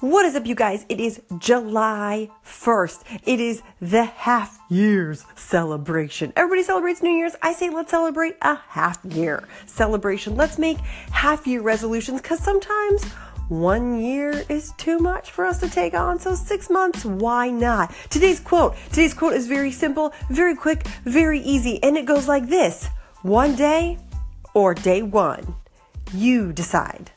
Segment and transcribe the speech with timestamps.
[0.00, 0.86] What is up, you guys?
[0.88, 3.20] It is July 1st.
[3.26, 6.32] It is the half year's celebration.
[6.36, 7.36] Everybody celebrates New Year's.
[7.42, 10.36] I say let's celebrate a half year celebration.
[10.36, 10.78] Let's make
[11.12, 13.04] half year resolutions because sometimes
[13.50, 16.18] one year is too much for us to take on.
[16.18, 17.94] So six months, why not?
[18.08, 18.76] Today's quote.
[18.88, 21.78] Today's quote is very simple, very quick, very easy.
[21.82, 22.88] And it goes like this.
[23.20, 23.98] One day
[24.54, 25.56] or day one.
[26.10, 27.10] You decide.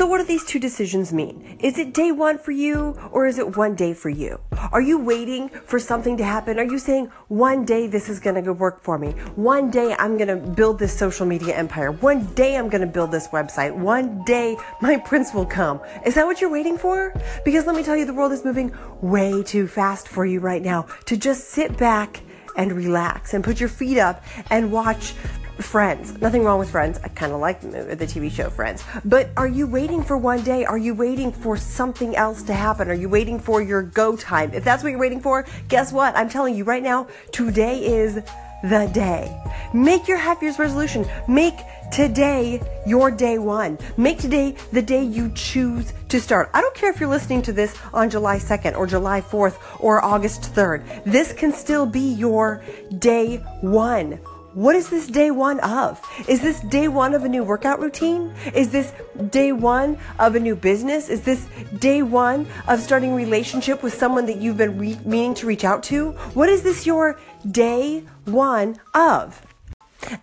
[0.00, 1.58] So, what do these two decisions mean?
[1.60, 4.40] Is it day one for you or is it one day for you?
[4.72, 6.58] Are you waiting for something to happen?
[6.58, 9.10] Are you saying, one day this is going to work for me?
[9.36, 11.92] One day I'm going to build this social media empire.
[11.92, 13.76] One day I'm going to build this website.
[13.76, 15.82] One day my prince will come.
[16.06, 17.14] Is that what you're waiting for?
[17.44, 20.62] Because let me tell you, the world is moving way too fast for you right
[20.62, 22.22] now to just sit back
[22.56, 25.14] and relax and put your feet up and watch
[25.62, 26.18] Friends.
[26.20, 26.98] Nothing wrong with Friends.
[27.04, 28.82] I kind of like the, the TV show Friends.
[29.04, 30.64] But are you waiting for one day?
[30.64, 32.88] Are you waiting for something else to happen?
[32.88, 34.52] Are you waiting for your go time?
[34.54, 36.16] If that's what you're waiting for, guess what?
[36.16, 38.20] I'm telling you right now, today is
[38.62, 39.36] the day.
[39.72, 41.06] Make your half year's resolution.
[41.28, 41.54] Make
[41.90, 43.78] today your day one.
[43.96, 46.50] Make today the day you choose to start.
[46.54, 50.04] I don't care if you're listening to this on July 2nd or July 4th or
[50.04, 51.04] August 3rd.
[51.04, 52.62] This can still be your
[52.98, 54.20] day one.
[54.54, 56.00] What is this day one of?
[56.26, 58.34] Is this day one of a new workout routine?
[58.52, 58.92] Is this
[59.30, 61.08] day one of a new business?
[61.08, 61.46] Is this
[61.78, 65.62] day one of starting a relationship with someone that you've been re- meaning to reach
[65.64, 66.12] out to?
[66.34, 69.40] What is this your day one of?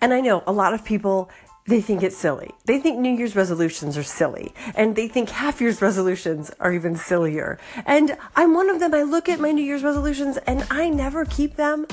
[0.02, 1.30] And I know a lot of people
[1.68, 2.52] they think it's silly.
[2.66, 4.54] They think New Year's resolutions are silly.
[4.74, 7.60] And they think half year's resolutions are even sillier.
[7.86, 8.94] And I'm one of them.
[8.94, 11.86] I look at my New Year's resolutions and I never keep them.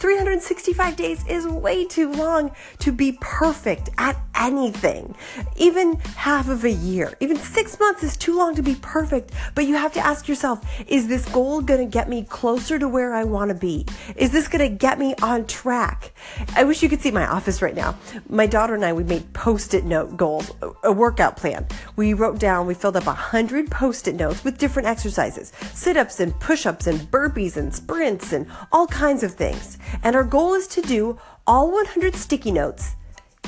[0.00, 5.14] 365 days is way too long to be perfect at anything.
[5.56, 9.32] Even half of a year, even six months is too long to be perfect.
[9.54, 12.88] But you have to ask yourself, is this goal going to get me closer to
[12.88, 13.86] where I want to be?
[14.16, 16.12] Is this going to get me on track?
[16.56, 17.96] I wish you could see my office right now.
[18.28, 20.50] My daughter and I, we made post-it note goals,
[20.82, 21.66] a workout plan.
[21.96, 26.38] We wrote down, we filled up a hundred post-it notes with different exercises, sit-ups and
[26.40, 29.78] push-ups and burpees and sprints and all kinds of things.
[30.02, 32.96] And our goal is to do all 100 sticky notes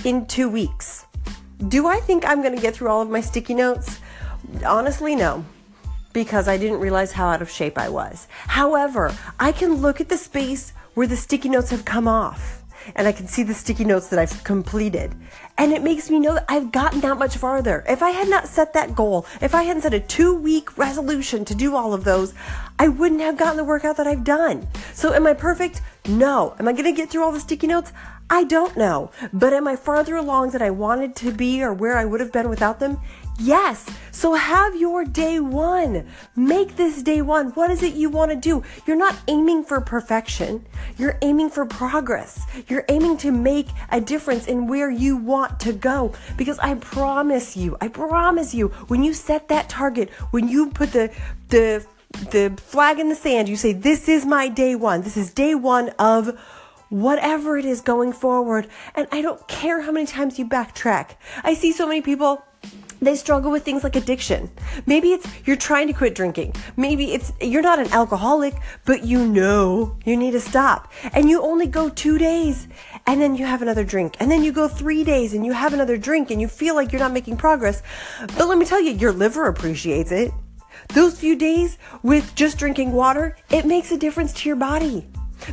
[0.05, 1.07] in two weeks.
[1.69, 4.01] Do I think I'm going to get through all of my sticky notes?
[4.67, 5.45] Honestly, no,
[6.13, 8.27] because I didn't realize how out of shape I was.
[8.49, 12.63] However, I can look at the space where the sticky notes have come off
[12.97, 15.15] and I can see the sticky notes that I've completed.
[15.57, 17.85] And it makes me know that I've gotten that much farther.
[17.89, 21.45] If I had not set that goal, if I hadn't set a two week resolution
[21.47, 22.35] to do all of those,
[22.79, 24.67] I wouldn't have gotten the workout that I've done.
[24.95, 25.81] So am I perfect?
[26.09, 26.55] No.
[26.59, 27.93] Am I going to get through all the sticky notes?
[28.29, 29.11] I don't know.
[29.33, 32.33] But am I farther along than I wanted to be or where I would have
[32.33, 32.99] been without them?
[33.39, 33.87] Yes.
[34.11, 36.07] So have your day one.
[36.35, 37.51] Make this day one.
[37.51, 38.63] What is it you want to do?
[38.87, 40.67] You're not aiming for perfection.
[40.97, 42.47] You're aiming for progress.
[42.69, 46.13] You're aiming to make a difference in where you want to go.
[46.37, 50.93] Because I promise you, I promise you, when you set that target, when you put
[50.93, 51.13] the,
[51.49, 55.03] the, the flag in the sand, you say, this is my day one.
[55.03, 56.39] This is day one of
[56.89, 58.69] whatever it is going forward.
[58.95, 61.13] And I don't care how many times you backtrack.
[61.43, 62.45] I see so many people
[63.03, 64.49] they struggle with things like addiction.
[64.87, 66.55] Maybe it's you're trying to quit drinking.
[66.77, 70.93] Maybe it's you're not an alcoholic, but you know you need to stop.
[71.13, 72.69] And you only go two days
[73.07, 74.17] and then you have another drink.
[74.21, 76.93] And then you go three days and you have another drink and you feel like
[76.93, 77.83] you're not making progress.
[78.39, 80.33] But let me tell you, your liver appreciates it.
[80.89, 85.07] Those few days with just drinking water, it makes a difference to your body.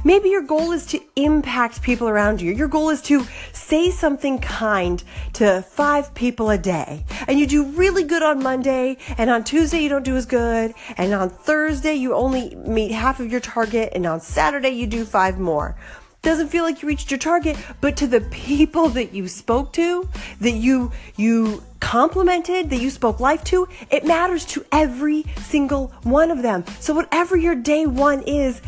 [0.04, 2.54] Maybe your goal is to impact people around you.
[2.54, 5.04] Your goal is to say something kind
[5.34, 7.06] to five people a day.
[7.28, 10.74] And you do really good on Monday, and on Tuesday you don't do as good,
[10.98, 15.06] and on Thursday you only meet half of your target, and on Saturday you do
[15.06, 15.76] five more.
[16.22, 20.10] Doesn't feel like you reached your target, but to the people that you spoke to,
[20.42, 26.30] that you you complimented, that you spoke life to, it matters to every single one
[26.30, 26.66] of them.
[26.82, 28.62] So whatever your day one is,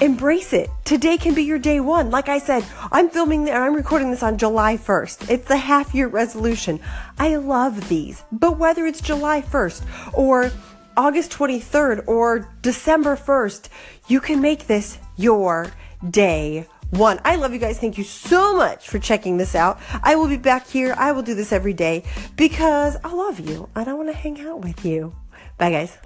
[0.00, 0.68] embrace it.
[0.84, 2.10] Today can be your day one.
[2.10, 5.30] Like I said, I'm filming, I'm recording this on July 1st.
[5.30, 6.80] It's the half year resolution.
[7.18, 10.50] I love these, but whether it's July 1st or
[10.96, 13.68] August 23rd or December 1st,
[14.08, 15.72] you can make this your
[16.08, 17.20] day one.
[17.24, 17.78] I love you guys.
[17.78, 19.78] Thank you so much for checking this out.
[20.02, 20.94] I will be back here.
[20.98, 22.04] I will do this every day
[22.36, 25.14] because I love you and I want to hang out with you.
[25.58, 25.96] Bye, guys.